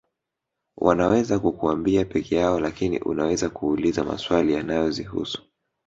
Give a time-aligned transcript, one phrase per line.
[0.77, 5.43] Wanaweza kukuambia pekee yao lakini unaweza kuuliza maswali yanayozihusu